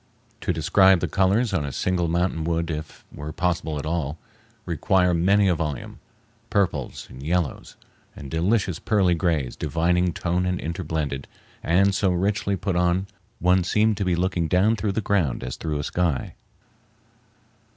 [0.39, 4.17] To describe the colors on a single mountain would, if it were possible at all,
[4.65, 7.75] require many a volume—purples, and yellows,
[8.15, 11.27] and delicious pearly grays divinely toned and interblended,
[11.61, 13.05] and so richly put on
[13.37, 16.33] one seemed to be looking down through the ground as through a sky.